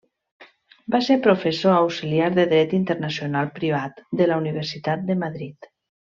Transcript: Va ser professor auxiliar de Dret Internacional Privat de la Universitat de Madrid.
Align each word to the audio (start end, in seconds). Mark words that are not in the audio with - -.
Va 0.93 1.01
ser 1.07 1.17
professor 1.27 1.75
auxiliar 1.81 2.29
de 2.39 2.45
Dret 2.55 2.73
Internacional 2.79 3.53
Privat 3.61 4.01
de 4.23 4.29
la 4.33 4.39
Universitat 4.47 5.05
de 5.13 5.19
Madrid. 5.27 5.71